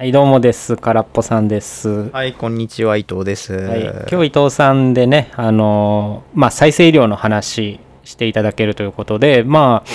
[0.00, 0.78] はい、どうもです。
[0.78, 1.90] 空っぽさんです。
[1.90, 3.52] ははい、こんにちは、伊藤です。
[3.76, 9.90] い、今日伊藤さんでね、あのーまあ、再生医療の話していただけるということで、まあ、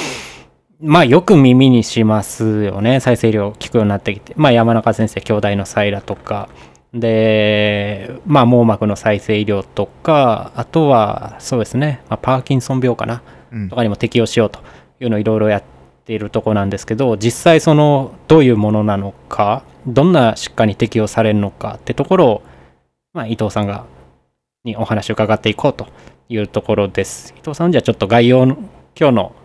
[0.79, 2.99] まあ、よく耳にしますよね。
[2.99, 4.33] 再生医療聞くようになってきて。
[4.37, 6.49] まあ、山中先生、兄弟のサイラとか、
[6.93, 13.23] で、まあ、網膜の再生医療とか、あとは、そうですね、まあ、パーキンソン病かな。
[13.51, 14.59] うんとかにも適用しようと
[14.99, 15.63] いうのをいろいろやっ
[16.05, 22.43] ているところなんですけど実際そのどういうものなのかどんな疾患に適用されるのかってところを、
[23.13, 23.85] まあ、伊藤さんが
[24.63, 25.87] にお話を伺っていこうと
[26.27, 27.33] いうところです。
[27.37, 28.55] 伊藤さんじゃあちょっと概要の
[28.99, 29.35] 今日の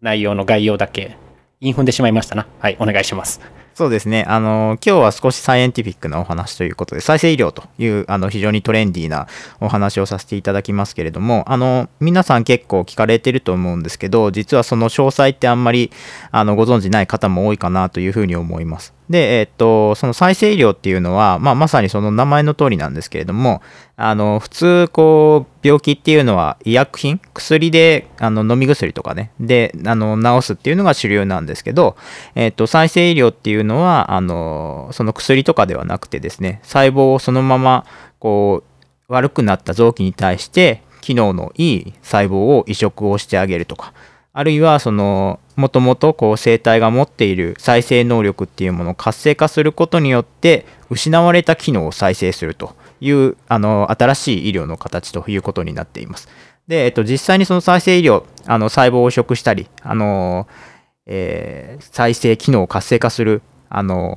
[0.00, 1.16] 内容の概要だけ
[1.60, 2.46] インフンでしまいましたな。
[2.60, 3.40] はいお願いします。
[3.74, 9.28] そうですね、あの今日は少しサイエンティフィックなお話ということで、再生医療というあの非常にトレンディーな
[9.60, 15.92] お話をさせていただきますけれども、あの皆さん結構聞かれてると思うんですけど、実はその詳細ってあんまり
[16.32, 18.97] あのご存知ない方も多いかなというふうに思います。
[19.10, 23.62] で、えっと、その再生医療っていうのは、まあ、まさにその名前の通りなんですけれども、
[23.96, 31.96] あの普通こう病気っていうのは医薬品薬であの飲み薬とかねであの治すっていうのが主流なんですけど、
[32.36, 37.86] えっと再生医療っていうのはあのその薬とかではなくてですね細胞をそのまま
[38.20, 38.62] こ
[39.08, 43.94] う悪くなった臓器に対して機能のいい細胞を移植をしてあげるとか
[44.32, 56.28] あるいはそのもともとこう生体が持っている再生能力っていうものを活性化することによって失われた機能を再生するというあの新しい医療の形ということになっています。
[56.68, 60.46] で、えっと、実際にその再生医療あの細胞を移植したりあの、
[61.06, 63.42] えー再生機能を活性化する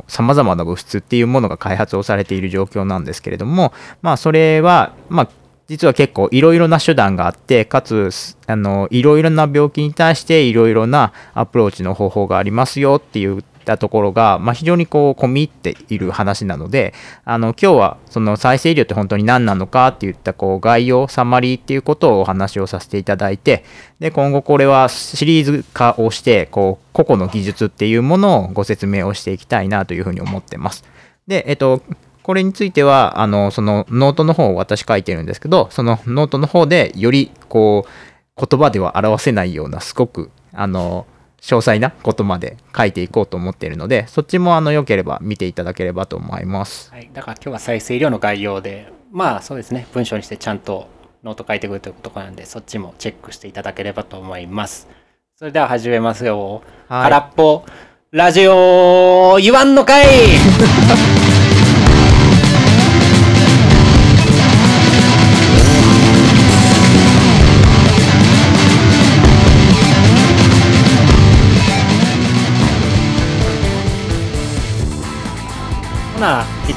[0.08, 5.30] さまざまな物質っていうものが開発をされている状況なんですけれどもまあそれはまあ
[5.68, 8.10] 実は結構いろいろな手段があってかつ
[8.48, 23.64] あのいろいろな病気に対していろいろなアプローチの方法がありますよっていったところが、まあ、非常にこう込み入っている話なのであの今日はその再生医療って本当に何なのかっていったこう概要サマリーっていうことをお話をさせていただいて
[24.00, 30.84] で今後これはシリーズ化をしてこう個々の技術っていうものをご説明をしていきたいなというふうに思ってます。
[31.28, 31.82] で、えっと、
[32.24, 41.06] これについてはあのそのノートの方を私書いてるんですけどそのノートの方でよりこう言葉では表せないようなすごくあの
[41.42, 46.92] 詳細なことまで書いていこうと思っているのでそっちもあのよければ見ていただければと思います。
[46.92, 49.88] はい、だから今日は再生医療の概要でまあそうですね。
[49.94, 50.88] 文章にしてちゃんと
[51.24, 54.88] ノート書いてくるということなんでそっちもチェックしていただければと思います。
[55.36, 57.04] それでは始めますよ、はい。
[57.04, 57.66] 空っぽ
[58.12, 60.06] ラジオ言わんのかい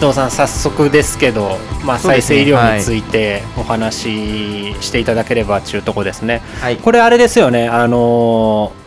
[0.05, 6.43] 藤さん早速ですけど、まあ、再生医療についてお話ししていただければというとこですね。
[6.61, 8.85] はい、これあれですよね、あのー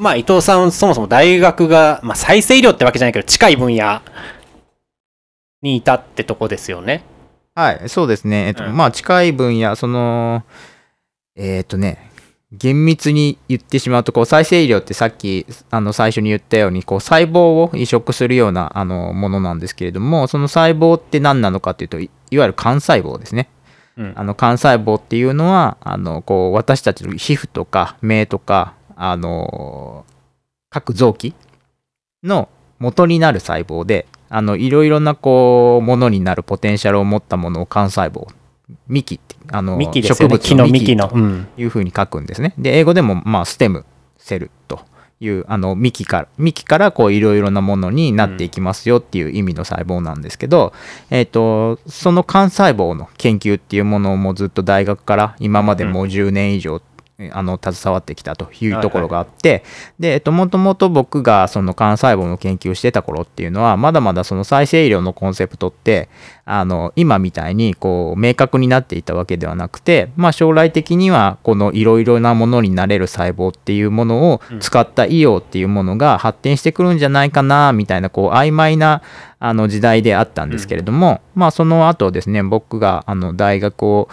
[0.00, 4.00] まあ伊藤さんそもそも大学が、まあ、再生医療ってわけじゃないけど近い分野
[5.60, 7.04] にいたってとこですよね。
[7.54, 8.46] はい、そうですね。
[8.46, 10.42] えっと、うんまあ、近い分野、その、
[11.36, 12.09] えっとね、
[12.52, 23.48] 厳密に言ってしまうと、こう、再生医療ってさっき、あの、最初に言ったように、こう、細胞を移植するような、あの、ものなんですけれども、その細胞って何なのかっていうと、いいわゆる幹細胞ですね。
[23.96, 30.04] うんあの、幹細胞っていうのは、あの、こう、私たちの皮膚とか、目とか、あの、
[30.70, 31.34] 各臓器
[32.24, 32.48] の
[32.80, 38.28] 元になる細胞で、あのいろいろなこうものになるポテンシャルを持ったものを幹細胞
[38.88, 39.76] 幹ってあの
[40.34, 40.38] ね。
[40.38, 41.10] 木の幹の。
[41.12, 41.48] うん。
[41.56, 42.54] というふうに書くんですね。
[42.58, 43.84] で英語でもまあステム
[44.18, 44.80] セルと
[45.20, 50.72] いうあの幹から幹からこういろいろなものになっていきますよっていう意味の細胞なんですけど、
[51.10, 56.80] えっ、とその幹細胞の研究っていうものをもうずっと大学から今までもう10年以上、え
[57.32, 59.64] あの携わってきたというところがあって、
[59.98, 66.08] で、えっと、もともと僕がその幹細胞の研究をしてた頃っていうのはまだまだその再生医療のコンセプトって
[66.44, 79.02] あの今みたいにこう明確になっていたわけではなくて、まあ、将来的にはこのいろいろなものになれる細胞っていうものを使った医療っていうものが発展してくるんじゃないかなみたいなこう曖昧な
[79.38, 84.08] あの時代であったんですけれども、まあその後ですね僕があの大学を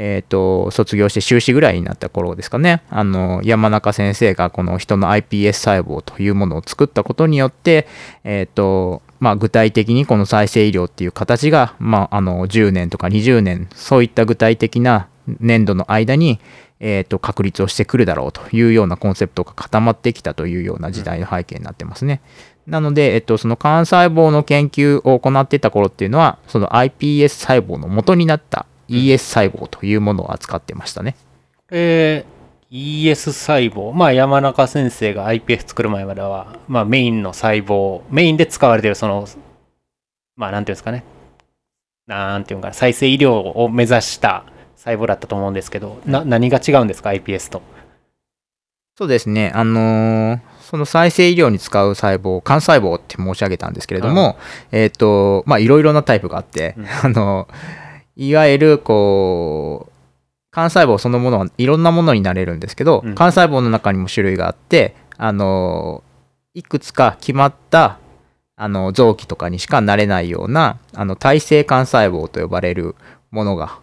[0.00, 7.88] えー、と卒業して修士ぐらいになった頃ですかねあの山中先生がこの人の iPS 細胞というものを作ったことによって、
[8.22, 15.08] えーとまあ、具体的にこの再生医療っていう形が、まあ、あの10年とか20年そういった具体的な
[15.40, 16.38] 年度の間に、
[16.78, 22.20] えー、と確立をしてくるだろうというようなコンセプトが固まってきたというような時代の背景になってますね。
[22.68, 31.16] なので、えっと、その幹細胞の研究を行ってた頃っていうのは、その iPS 細胞の元になった ES 細胞というものを扱ってましたね。
[31.70, 39.26] えー、ES 細胞、まあ、山中先生が iPS 作る前までは、まあ、メインの細胞、メインで使われている、その、
[40.36, 41.04] まあ、なんていうんですかね、
[42.06, 44.44] なんていうかな、再生医療を目指した
[44.76, 47.62] 細胞だったと思うんですけど、な何が違うんですか、iPS と。
[48.96, 54.36] そうですね、あのーその再生医療に使う細胞、幹細胞って申し上げたんですけれども、
[54.70, 56.86] えっ、と、まあ、いろいろなタイプがあって、うん。
[57.04, 57.48] あの、
[58.18, 59.92] いわゆる、こう、
[60.54, 66.02] 幹細胞そのものはいろんなものになれるんですけど、うん幹細胞の中にも種類があって、あの、
[66.52, 67.98] いくつか決まった、
[68.56, 72.96] あの、臓器とかにしかなれないような、あの、体性幹細胞と呼ばれる
[73.30, 73.78] ものが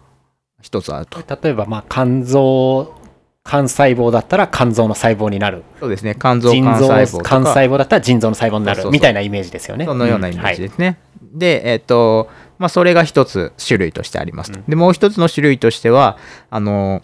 [0.60, 1.18] 一つあると。
[1.42, 2.94] 例えば、まあ、肝臓、
[3.42, 5.62] 肝細胞だったら肝臓の細胞になる。
[5.80, 7.22] そうですね、肝臓幹腎臓、細胞。
[7.22, 9.86] 肝細胞だったら腎臓の細胞になるみたいなイメージですよね。
[9.86, 10.98] そのようなイメージでですね。
[11.32, 14.58] で、えっ、と、まあ、それが一つ種類としてありますと。
[14.58, 16.16] うんで、もう一つの種類としては、
[16.50, 17.02] あの、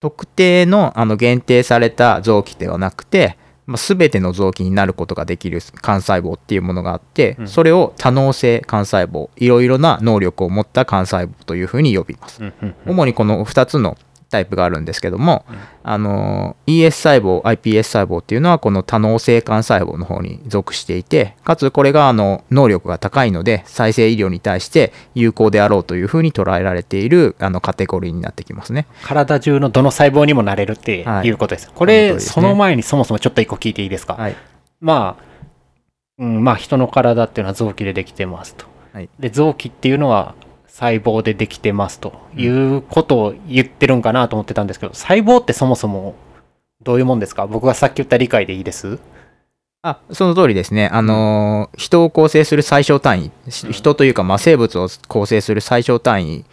[0.00, 3.36] 特定のあの限定された臓器ではなくて、
[3.66, 12.42] まあ、全ての臓器になることができる幹細胞っていうものがあって、うんそれを多能性幹細胞、いろいろな能力を持った幹細胞というふうに呼びます。
[12.42, 13.96] うんうんうん主にこの2つの
[14.30, 28.86] タイプがあるんですけども、うんあの ES 細胞 iPS 細胞っていうのはこの多能性幹細胞の方に属していてかつこれがあの能力が高いので再生医療に対して有効であろうというふうに捉えられているあのカテゴリーになってきますね。
[29.02, 31.70] 体中のどの細胞にもなれるってはいいうことです。
[31.72, 34.14] こその通りれ、ねその前にそもそもちょっと一個聞いていいですか？
[34.14, 34.36] はい、
[34.80, 35.24] まあ、
[36.18, 38.66] うん、まあ人の体っていうのは臓器でできてますと。
[38.92, 40.34] はいで、臓器っていうのは
[40.70, 46.14] 細胞でできてますということを言ってるんかなと思ってたんですけど、細胞ってそもそも
[46.82, 47.46] どういうもんですか？
[47.46, 48.98] 僕がさっき言った理解でいいです？
[49.82, 56.44] あその通りですね、あのー人を構成する最小単位、人というか、まあ、生物を構成する最小単位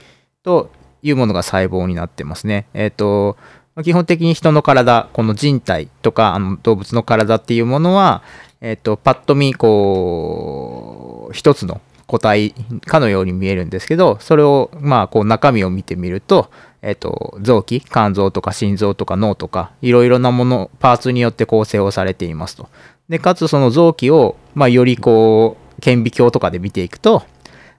[0.44, 0.72] と
[1.02, 2.68] いうものが細胞になってますね。
[2.74, 3.38] えっ、と、
[3.76, 8.24] まあ基本的に人の体、この人体とかあの動物の体っていうものは、
[8.62, 12.52] えっ、と、パッと見、こう、一つの個体
[12.86, 16.50] かのように見えるんですけど、それを、まあ、こう、中身を見てみると、
[16.82, 22.70] えっ、と、臓器、肝臓とか心臓とか脳とか、いろいろなもの、パーツによって構成をされていますと。
[23.10, 27.24] で、かつその臓器を、まあ、よりこう、顕微鏡とかで見ていくと、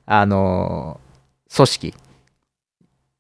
[0.05, 1.01] あの、
[1.55, 1.95] 組織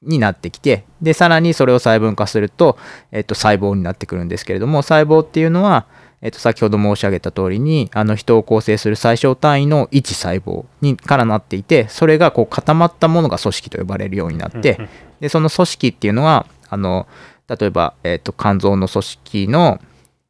[0.03, 2.77] になってきて、で、さらにそれを細分化すると、
[3.13, 5.87] えっと、細胞になってくるんですけれども、細胞っていうのは、
[6.21, 14.89] えっと、先ほど申し上げた通りに、あの人を構成する最小単位の一細胞にからなっていて、それがこう固まったものが組織と呼ばれるようになって、
[15.21, 17.07] で、その組織っていうのは、あの、
[17.49, 19.81] 例えば、えっ、と、肝臓の組織の、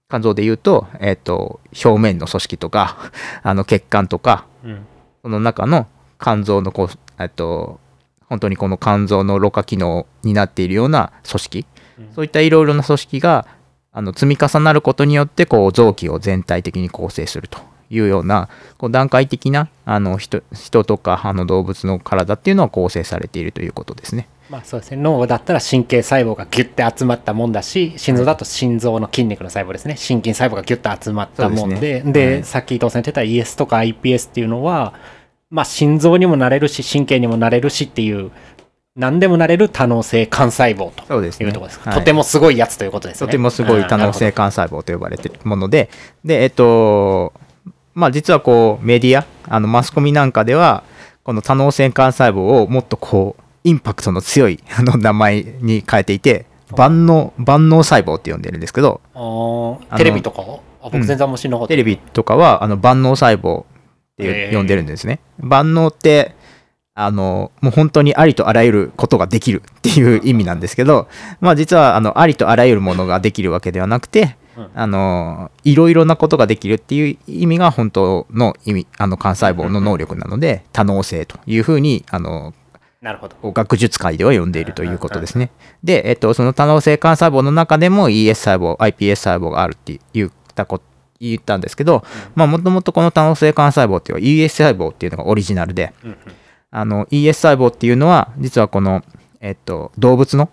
[0.08, 2.96] 肝臓で言うと、えっ、と、表面の組織とか、
[3.42, 4.86] あの、血管とか、うん。
[5.22, 5.88] その中の
[6.20, 7.80] 肝臓のこう、えっと、
[8.26, 11.66] 本当にこの肝臓のろ過機能になっているような組織、
[11.98, 12.08] うん。
[12.14, 13.46] そういったいろいろな組織が、
[13.92, 17.58] あの、積み重なることによって、こう、臓器を全体的に構成すると
[17.90, 24.28] いうような、こう、段階的な、あの、人、人とか、あの、動物の体っていうのは構成されているということですね。
[24.50, 24.96] まあそうですね。
[24.96, 29.96] 脳だったら神経細胞がギュッて集まったもんだし心臓だと心臓の筋肉の細胞ですね。
[29.96, 32.32] 心筋細胞がギュッと集まったもんでで,、ね。
[32.34, 32.44] はい。
[32.44, 34.94] さっき伊藤さん言ってた ES とか iPS っていうのは
[35.50, 38.30] まあ心臓にもなれるし神経にもなれるしっていう
[38.98, 41.02] 何でもなれる多能性幹細胞と。
[41.02, 41.94] いうところです、はい。
[41.94, 43.26] とてもすごいやつということですね。
[43.26, 45.88] とてもすごい多能性あ幹細胞と呼ばれているもので、
[46.24, 47.32] で、えっと、
[47.94, 50.82] まあ実はこうメディア、あのマスコミなんかでは、
[51.22, 59.00] この多能性幹細胞をもっとこう、インパクトの強いあの名前に変えていて、万能、万能細胞って呼んでるんですけど、
[59.96, 60.44] テレビとかあ
[60.86, 63.64] うん僕全然あんま知らなかった、テレビとかはあの万能細胞っ
[64.16, 65.20] て呼んでるんですね。
[65.38, 66.34] 万能って、
[67.00, 71.06] あの、もう本当にありとあらゆることができるっていう意味なんですけど、
[71.40, 74.70] まあ実はあのありとあらゆるものができるわけではなくて、うん。
[74.74, 82.52] あの、いろいろなことができるっていう意味が本当の意味、あの幹細胞の能力なので、多能性というふうに、あの、
[83.00, 83.36] なるほど。
[83.52, 85.52] 学術界では呼んでいるということですね。
[85.84, 90.80] で、えっと、その多能性幹細胞の中でも ES 細胞、iPS 細胞があるって言ったこ
[91.20, 92.02] 言ったんですけど、
[92.34, 96.16] まあ、もともとこの多能性幹細胞っていうのは ES 細胞っていうのがオリジナルで、うんうん
[96.70, 99.02] あの ES 細胞っていうのは、実はこの、
[99.40, 100.50] えっと、動物の、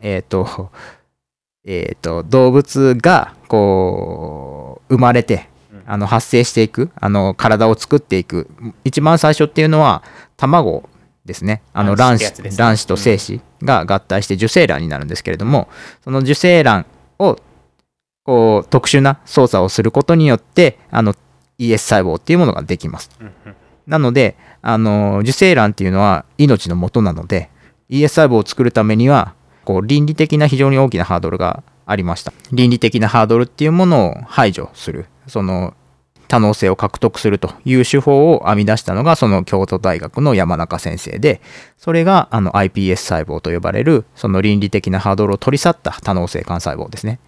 [0.00, 0.70] えっと、
[1.64, 5.48] えっと、動物が、こう、生まれて、
[5.86, 8.48] あの発生していくあの体を作っていく。
[8.84, 10.02] 一番最初っていうのは
[10.36, 10.88] 卵
[11.24, 11.62] ですね。
[11.72, 15.68] あの卵子卵子と精子が合体して受精卵になるんですけれども、
[16.04, 16.86] その受精卵
[17.18, 17.36] を
[18.24, 21.14] こう特殊な操作をすることによってあの
[21.58, 23.10] ES 細胞っていうものができます。
[23.20, 23.56] うんうん
[23.92, 27.50] なので、あの受精卵っていうのは命の元なので
[27.90, 29.34] ES 細胞を作るためには
[29.64, 32.32] こう倫理的な非常に大きなハードルがありました。
[32.52, 35.06] 倫理的なハードルっていうものを排除する。
[35.26, 35.74] その
[36.26, 41.42] 多能性を獲得するという手法を編み出したのがその京都大学の山中先生で
[41.76, 47.18] それがあの iPS 細胞と呼ばれるその倫理的なハードルを取り去った多能性幹細胞ですね。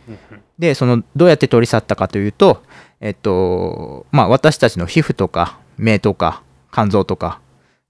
[0.58, 2.62] でそのどうやって取り去ったかというと、
[3.00, 6.42] えっとまあ、私たちの皮膚とか目とか
[6.74, 7.40] 肝臓とか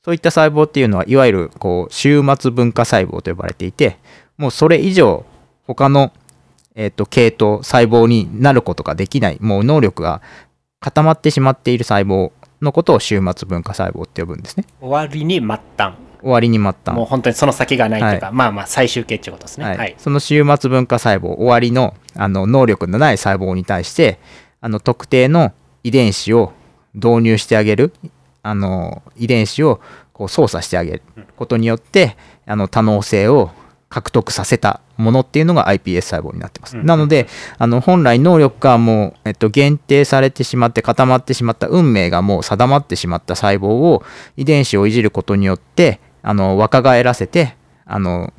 [0.05, 3.97] そういった細胞っていうのはいわゆるこう終末分化細胞と呼ばれていて
[4.37, 5.25] もうそれ以上
[5.67, 6.12] 他の、
[6.75, 10.21] えっと系統細胞になることができないもう能力が
[10.81, 14.67] 固まってしまっている細胞のことを終末分化細胞って呼ぶんですね。
[14.81, 15.47] 終わりに末
[15.79, 15.95] 端。
[16.21, 16.95] 終わりに末端。
[16.95, 19.64] もう本当にその先がないというか、まあまあ最終形っていうことですね。
[19.64, 19.76] はい。
[19.79, 19.95] はい。
[19.97, 24.19] その終末分化細胞終わりのあの能力のない細胞に対して
[24.61, 25.53] あの特定の
[25.85, 26.53] 遺伝子を
[26.95, 27.93] 導入してあげる
[28.45, 29.81] あの遺伝子を
[30.13, 31.03] こう操作してあげる
[31.37, 33.51] ことによってあの多能性を
[33.89, 36.77] 獲得させたものっていうのが iPS 細胞になってます。
[36.77, 37.27] うんなので
[37.59, 44.03] あの本来能力がもう、えっと、限定されてしまって固まってしまった運命がもう定まってしまった細胞を
[44.37, 48.33] 遺伝子をいじることによってあの若返らせてあの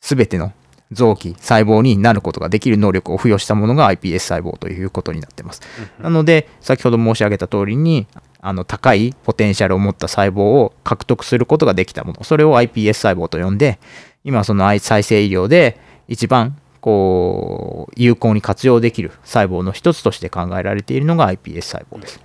[0.00, 0.52] 全ての
[0.92, 5.62] 臓器細胞になることができる能力を付与したものが iPS 細胞ということになってます。
[6.00, 8.06] なので先ほど申し上げた通りに
[8.44, 13.78] あの高いポテンシャルを持った細胞を獲得することができたものそれを iPS 細胞と呼んで
[14.24, 22.20] 今その再生医療で一番こう有効に活用できる細胞の一つとして考えられているのが iPS 細胞です。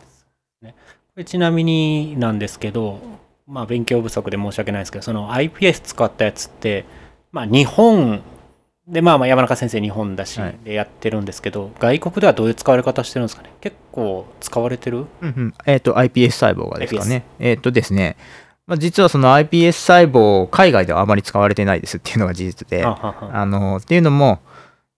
[0.64, 0.72] こ
[1.18, 3.00] れちなみになんですけど、
[3.48, 6.86] まあ、勉強不足で申し訳ないですけどその iPS 使ったやつって、
[7.32, 8.22] まあ、日本
[8.88, 10.58] でまあまあ山中先生日本だし、はい。
[10.63, 13.51] でやってるんですけど外国ではどういう使われ方してるんですかね？
[13.60, 15.00] 結構使われてる？
[15.00, 15.53] うんうん。
[15.65, 17.25] えっ、と iPS 細胞がですかね。
[17.39, 18.15] えっ、とですね、
[18.65, 23.46] まあ、実はその iPS 細胞海外ではあまり使われてないですっていうのが事実で、はははあ。
[23.46, 24.39] のっていうのも、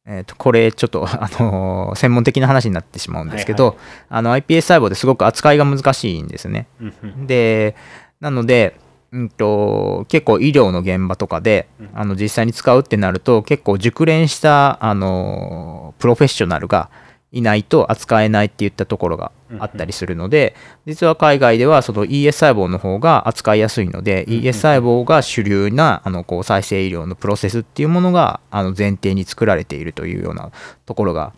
[0.05, 3.75] えー、とこれちょっと、あの専門的な話になってしまうんですけど、はい。
[4.10, 6.67] あの iPS 細胞ってすごく扱いが難しいんですね。
[6.79, 7.27] うんうん。
[7.27, 7.75] で
[8.19, 8.75] なので、
[9.12, 11.89] うん、と結構医療の現場とかでうん。
[11.94, 16.89] あの実際に使うってなると結構熟練したあのプロフェッショナルが
[17.32, 20.56] いないと扱えないっていったところがあったりするので、
[20.88, 30.51] 実は海外ではその ES 細胞の方が扱いやすいので、ES 細胞が主流なあのこう再生医療のプロセスっていうものがあの前提に作られているというような
[30.88, 31.34] ところが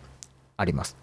[0.56, 0.96] あります。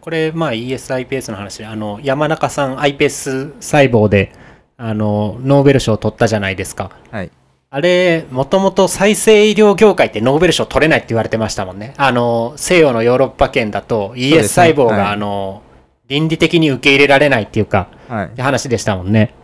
[0.00, 4.32] これまあ ESIPS の話であの山中さん iPS 細胞で
[4.78, 7.30] あのノーベル賞を取ったじゃないですかはい、
[7.70, 11.94] あれ、もともと再生医療業界ってノーベル賞取れないって言われてましたもんね。
[11.96, 15.62] あの、西洋のヨーロッパ圏だと ES 細胞が、はいあの、
[16.08, 19.34] 倫理的に受け入れられないっていうか、はいって話でしたもんね。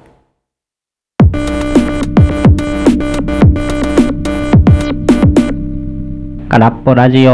[6.50, 7.32] 空っぽラジオ。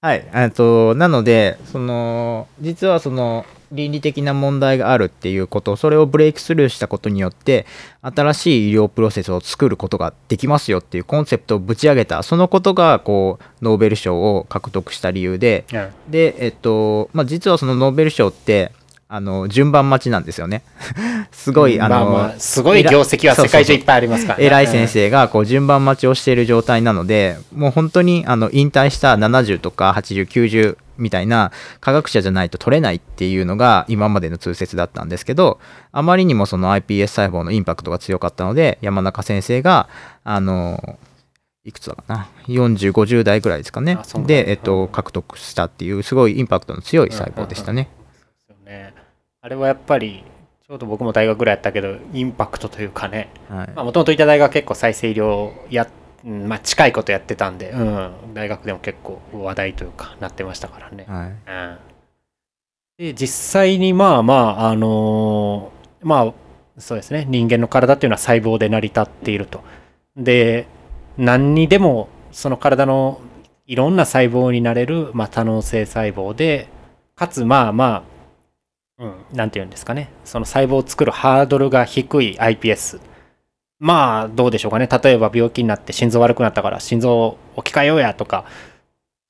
[0.00, 7.66] はい、えっとなのでその実はその倫理的な問題があるっていうことそれをブレイクスルーしたことによって
[8.02, 12.22] 新しい医療プロセスを作ることができますよっていうコンセプトをぶち上げた。
[12.22, 15.64] そのことがこうノーベル賞を獲得した理由で。
[16.08, 18.72] でえっとまあ実はそのノーベル賞って
[19.10, 20.62] あの順番待ちなんですよね。
[21.32, 24.44] すごいあの、まあまあ、すごい業績は世界中いっぱいありますからね。
[24.44, 35.58] 偉い先生がこう順番待ちをしている状態なのでもう本当にあの引退した70とか8090みたいな科学者じゃないと取れないっていうのが今までの通説だったんですけど
[35.92, 39.88] あまりにもその iPS 細胞のインパクトが強かったので山中先生が
[40.24, 40.98] あの
[41.64, 43.98] いくつだかな？4050代ぐらいですかね。
[44.26, 47.90] で、えっと、獲得したっていうすごいインパクトの強い細胞でしたね。
[49.40, 50.24] あれはやっぱり、
[50.66, 53.70] ちょうど僕も大学ぐらいやったけど、インパクトというかね、はい。
[53.70, 55.88] もともといた大学結構再生医療や、
[56.24, 61.06] うんまあ、近いことやってたんで、うん、大学でも結構話題というかなってましたからね。
[61.08, 61.28] はい。
[63.00, 66.34] うん、で実際にまあまああのーまあ
[66.80, 67.26] そうですね。
[67.28, 69.62] 人間の体っていうのは細胞で成り立っていると。
[70.16, 70.66] で
[71.16, 73.20] 何にでもその体の
[73.66, 76.68] いろんな細胞になれる、まあ、多能性細胞で
[77.14, 78.02] かつまあまあ、
[78.98, 80.10] うん、なんていうんですかね。
[80.24, 83.00] その細胞を作るハードルが低い iPS
[83.78, 84.88] まあどうでしょうかね。
[84.88, 88.44] 例えば病気になって心臓悪くなったから心臓を置き換えようやとか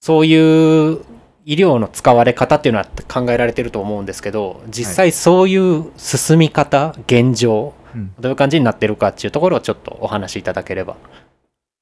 [0.00, 1.04] そういう
[1.44, 8.14] 医療の使われ方っていうのは考えられてると思うんですけど実際そういう進み方現状うん。
[8.18, 10.96] どういう感じになってるかっていうところをちょっとお話しいただければ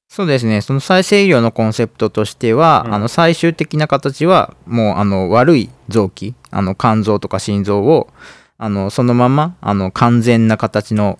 [0.09, 0.61] そうですね。
[0.61, 2.95] その再生医療のコンセプトとしては、うん。
[2.95, 8.09] あの最終的な形はもうあの悪い臓器あの肝臓とか心臓を
[8.59, 11.19] あのそのままあの完全な形の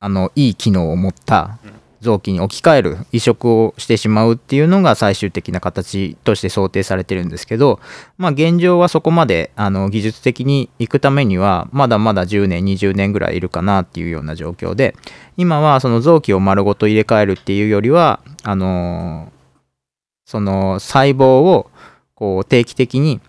[0.00, 7.80] あのいい機能を持ったうん臓器に置き換える移植をしてしまうっていうのが最終的な形として想定されてるんですけど、
[8.18, 14.94] まあ、現状はそこまであの技術的に行くためにはまだまだ10年20年ぐらいいるかなっていうような状況で
[15.36, 19.32] 今はその臓器を丸ごと入れ替えるっていうよりはあの
[20.26, 21.70] その細胞を
[22.14, 23.20] こう定期的に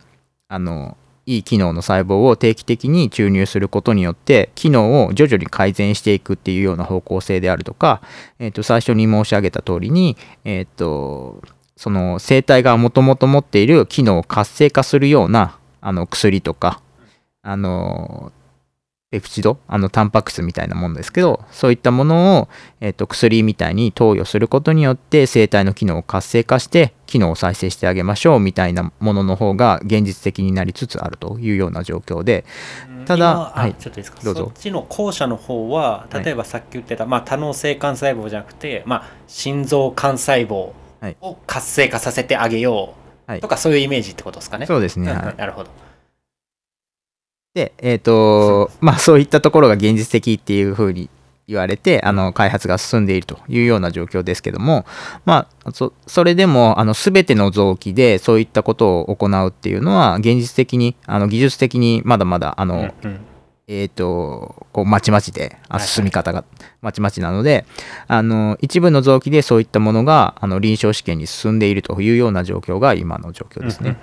[0.47, 8.01] あのいい機能の細胞を定期的に注入することによって機能を徐々に改善していくっていうような方向性であるとか、
[8.39, 11.41] えー、と最初に申し上げた通りに、えー、と
[11.75, 16.81] その生体がもともと持っている機能を活性化するようなあの薬とか
[17.41, 18.31] あの
[19.15, 22.49] ペプチドあのタンパク質みたいなものですけどそういったものを、
[22.81, 32.43] えー、と薬みたいに投与することによって生体の機能を活性化して機能を再生してあげましょうみたいなものの方が現実的になりつつあるというような状況で。
[33.05, 33.75] ただはい。
[33.75, 34.21] ちょっといいですか？
[34.21, 41.17] そっちの後者の方ははい例えばさっき言ってた、まあ、多能性幹細胞じゃなくて、まあ、心臓幹細胞はい。
[41.21, 42.95] を活性化させてあげよ
[43.27, 43.39] う、はい。
[43.39, 44.65] とかそういうイメージってことですかね？
[44.65, 45.37] そうですね、うんはいうん。
[45.37, 45.69] なるほど。
[47.55, 51.09] で、えっ、と、まあそういったところが現実的っていうふうに
[51.47, 54.85] 言われて、あの、開発が進んでいるというような状況ですけども、
[55.23, 63.19] まあ、そそれでも、あの、すべての臓器でそういったことを行うっていうのは、現実的に、あの、技術的にまだまだ、あの、うんうん
[63.67, 66.43] えっ、と、こう、まちまちで、進み方が
[66.83, 67.65] まちまちなので、
[68.07, 73.97] あの、一部の臓器でそういったものが、あの、臨床試験に進んでいるというような状況が今の状況ですね。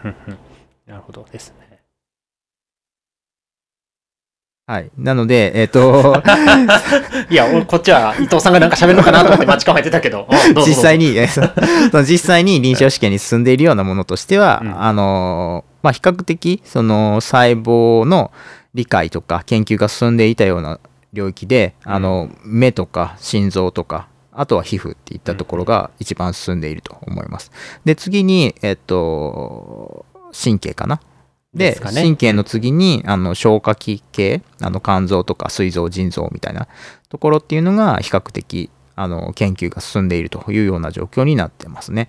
[0.88, 1.71] なるほどですね。
[4.64, 4.90] はい。
[4.96, 6.22] なので、えっ、と、
[7.28, 11.14] いや、俺こっちは伊藤さんがなんか喋るのかなと思って待ち構えてたけど、うんど実際に、
[12.06, 18.30] 実際に臨床試験に進んでいるようなものとしては、うんあのまあ、比較的その細胞の
[18.72, 20.78] 理解とか研究が進んでいたような
[21.12, 27.50] 領域で、あの目とか心臓とかあとは皮膚っていったところが一番進んでいると思います。
[27.84, 31.00] で次に、えっと、神経かな。
[31.54, 36.66] でね神経の次にあの消化器系あの肝臓とか膵臓腎臓みたいな
[37.08, 42.08] ところっていうのが比較的あの研究が進んでいるというような状況になってますね。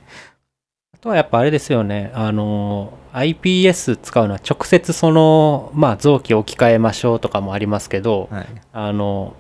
[0.94, 9.36] あとはやっぱあれですよね、あの、iPS 使うのは直接その、まあ、臓器を置き換えましょうとかもありますけど、はい、あの、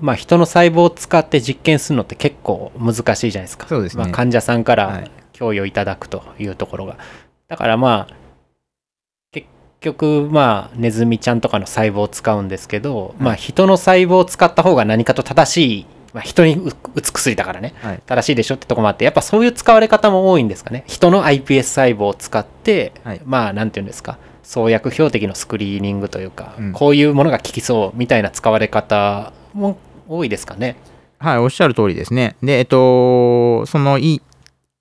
[0.00, 3.66] まあ、人の細胞を使って実験するのって結構難しいじゃないですか。
[3.66, 6.96] そうですねまあ、患者さんかはらい供与いただくというところが。
[7.48, 8.16] だからまあ、結
[9.80, 20.84] 局、まあ、ネズミちゃんとかの細胞を使うんですけど、まあ、人の細胞を使った方が何かと正しい、まあ、人に打打つ薬だからね、はい正しいでしょってとこもあって、やっぱそういう使われ方も多いんですかね。
[20.86, 30.76] 人の iPS 細胞を使って、はいまあ、なんていうんですか、創薬標的のスクリーニングというか、うんこういうものが効きそうみたいな使われ方も多いですかね。
[31.18, 32.36] はい、おっしゃる通りですね。
[32.42, 34.22] で、えっと、その、E-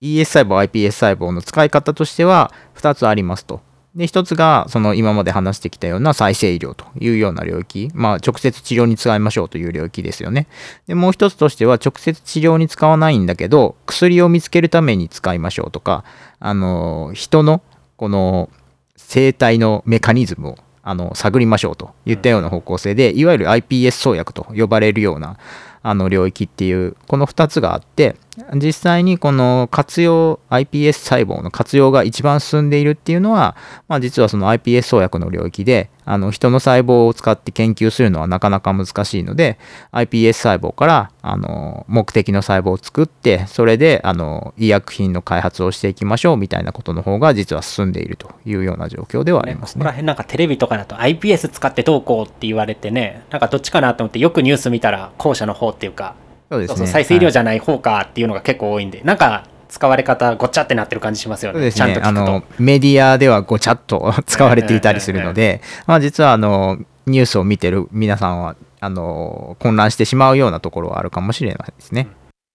[0.01, 3.62] ES 細胞、iPS 細胞の使い方としては2つありますと。
[3.99, 10.47] で、1つが、その今まで話してきたような再生医療というような領域、まあ、直接治療に使いましょうという領域ですよね。
[10.88, 16.05] で、もう1つとしては、直接治療に使わないんだけど、薬を見つけるために使いましょうとか、
[16.39, 17.62] あの、人の、
[17.97, 18.49] この、
[18.95, 25.38] 生体のメカニズムをあの探りましょうといったような方向性で、いわゆる iPS 創薬と呼ばれるような
[25.81, 28.15] あの領域っていうこの2つがあって
[28.55, 33.55] 実際にこの活用 iPS 細胞の活用が一番進んでいるっていうのは、
[33.87, 39.59] まあ、実はその iPS 創薬の領域であの人の細胞を使って研究するのはなかなか難しいので
[39.91, 49.79] iPS 細胞からあの目的の細胞を作ってそれであの医薬品の開発をしていきましょうみたいなことの方が実は進んでいるというような状況ではありますね。
[49.79, 56.15] ここら辺なんかテレビとかだと iPS 使ってどうこうって言われてね、なんかどっちかなと思ってよくニュース見たら後者の方っていうか、
[56.49, 56.77] そうですね。
[56.77, 61.58] そうそう再生医療はいじゃない方かっていうのが結構多いんで、なんか使われ方ごっちゃってなってる感じしますよね。
[61.58, 72.08] そうですちゃんとあのメディアではごちゃっと 使われていたりするので、まあ、実はあのニュースを見てる皆さんはあの混乱してしまうようなところはあるかもしれないですね。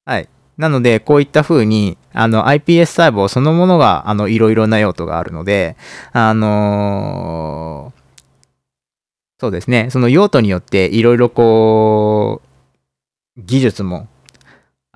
[0.05, 5.77] はい、なのでこういったふうにあの iPS 細胞そのものがあのいろいろな用途があるので
[6.13, 7.93] あの
[9.41, 9.89] そうですね。
[9.91, 12.49] その用途によっていろいろこう
[13.37, 14.09] 技術も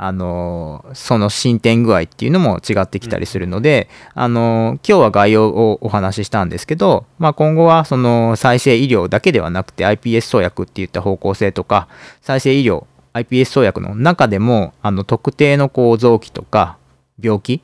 [0.01, 11.88] あのその進展具合っていうのも違ってきたりするので、あの今日は概要をお話ししたんですけど、まあ、今後はその再生医療だけではなくて iPS 創薬っていった方向性とか
[12.20, 16.79] 再生医療 iPS 創薬の中でもあの特定のこう臓器とか
[17.20, 17.62] 病気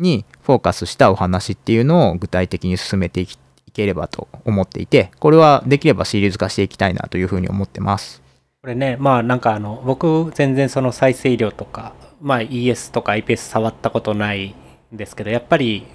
[0.00, 3.28] にフォーカスしたお話っていうのを具体的に進めてい
[3.72, 8.25] ければと思っていてこれはできればシリーズ化していきたいなというふうに思ってます。
[8.66, 14.56] これねまあなんかあの僕全然その再生医療とか、まあ、ES とか iPS 触ったことない
[14.92, 15.86] んですけどやっぱり、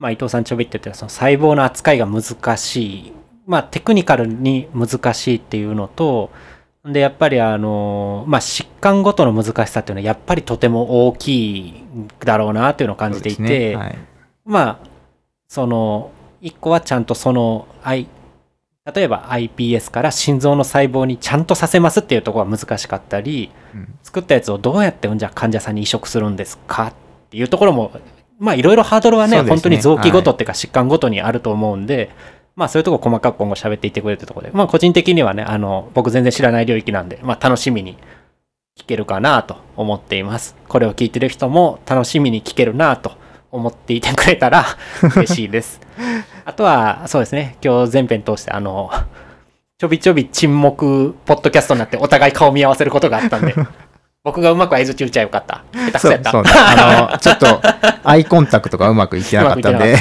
[0.00, 3.12] まあ、伊藤さんちょびって言ったその細胞の扱いが難しい
[3.46, 6.32] まあテクニカルに難しいっていうのと
[6.84, 11.84] でやっぱりあのまあ疾患ごとの難しさっていうのはやっぱりとても大きい
[12.18, 13.76] だろうなっていうのを感じていて、ね。
[13.76, 13.98] はい。
[14.44, 14.78] まあ
[15.46, 17.68] その一個はちゃんとその
[18.92, 23.94] 例えば iPS から心臓の細胞にちゃんとさせますっていうところが難しかったりうん。
[24.02, 26.94] 作ったやつをどうやってじゃあ患者さんに移植するんですかっ
[27.30, 27.90] ていうところも
[28.38, 29.48] まあいろいろハードルはねね。
[29.48, 32.10] 本当に臓器ごとっていうか疾患ごとにあると思うんで、
[32.56, 37.96] まあそういうところ細かく今後喋っていってくれるところでまあ個人的にはねあの僕全然知らない領域なんで、まあ、楽しみに
[38.78, 40.56] 聞けるかなと思っています。
[40.68, 43.12] これを聞いてる人も楽しみに聞けるなと
[43.54, 44.66] 思っていてくれたら
[45.16, 45.80] 嬉しいです。
[46.44, 47.56] あとはそうですね。
[47.64, 48.90] 今日全編通してあの
[49.78, 53.54] ちょびちょび沈黙ポッドキャストになってお互い顔見合わせることがあったんで
[54.24, 55.62] 僕がうまく相づち打ちゃよかった。
[55.74, 56.30] 下手くそやった。
[56.30, 57.60] そうそうあのちょっと
[58.08, 59.96] アイコンタクトがうまくいってなかったんで。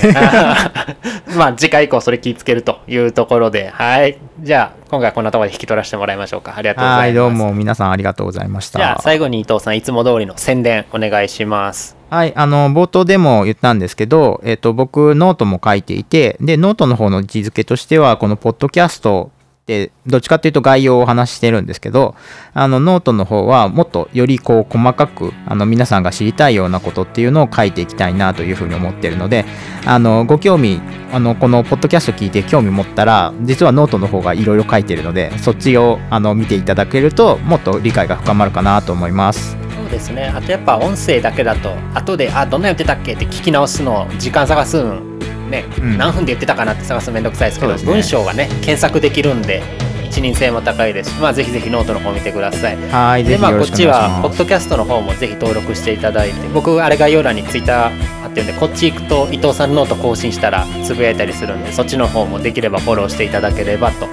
[1.28, 3.70] う まあ次回以降それ気ぃつけるというところで。
[3.74, 4.18] はい。
[4.40, 6.54] じゃあ今回はこんなところで引き取らせてもらいましょうか。
[6.56, 7.00] ありがとうございます。
[7.02, 8.80] はいどどうも皆さんありがとうございました。
[8.80, 11.98] じゃあ最後に伊藤さんいつも通りの宣伝お願いします。
[12.10, 19.32] はい、あの冒頭でも言ったんですけど、えっと僕ノートも書いていてでノートの方の位置づけとしてはこのポッドキャスト
[19.66, 22.16] どっちかっていうと概要をお話ししてるんですけど
[22.54, 29.46] あのノートの方はもっとよりこう細かくあの皆さんが知りたいようなことっていうのを書いていきたいなというふうに思ってるので
[29.86, 30.82] あのご興味
[31.14, 39.56] あのこのポッドキャスト聞いて興味持ったら実はノートの方がいろいろ書いてるのでそっちをあの見ていただけるともっと理解が深まるかなと思います。
[39.78, 45.13] そうですねあとやっぱ音声だけだと後であどんな言ってたっけって聞き直すの時間探すん
[45.54, 45.98] ね、うん。
[45.98, 47.84] 何分で言ってたかなって探すのめんどくさいですけどね。
[47.84, 49.62] 文章がね検索できるんで
[50.06, 51.12] 一覧性も高いです。
[51.12, 52.78] しまあぜひぜひノートの方見てください。
[52.90, 64.08] はい、ぜでまあこっちはポッドキャストの方もぜひ登録していただいて僕あれ概要欄にツイッター貼ってるんでこっち行くと伊藤さんのノート更新したらつぶやいたりするんでそっちの方もできればフォローしていただければと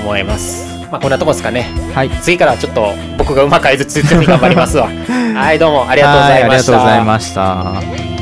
[0.00, 0.76] 思います。
[0.90, 1.62] まあこんなとこですかね。
[1.94, 2.10] はい。
[2.22, 4.88] 次からはちょっと僕がうまく合図ついて頑張りますわ。
[5.34, 8.15] はいどうもありがとうございました、はいありがとうございました。